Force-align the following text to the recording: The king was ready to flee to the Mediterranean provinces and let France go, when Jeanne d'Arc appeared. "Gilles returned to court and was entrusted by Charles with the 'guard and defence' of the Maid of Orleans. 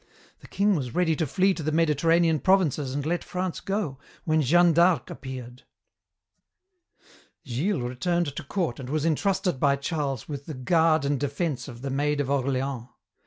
The 0.39 0.47
king 0.47 0.73
was 0.75 0.95
ready 0.95 1.15
to 1.17 1.27
flee 1.27 1.53
to 1.53 1.61
the 1.61 1.71
Mediterranean 1.71 2.39
provinces 2.39 2.95
and 2.95 3.05
let 3.05 3.23
France 3.23 3.59
go, 3.59 3.99
when 4.23 4.41
Jeanne 4.41 4.73
d'Arc 4.73 5.11
appeared. 5.11 5.61
"Gilles 7.45 7.83
returned 7.87 8.35
to 8.35 8.43
court 8.43 8.79
and 8.79 8.89
was 8.89 9.05
entrusted 9.05 9.59
by 9.59 9.75
Charles 9.75 10.27
with 10.27 10.47
the 10.47 10.55
'guard 10.55 11.05
and 11.05 11.19
defence' 11.19 11.67
of 11.67 11.83
the 11.83 11.91
Maid 11.91 12.19
of 12.19 12.31
Orleans. 12.31 12.87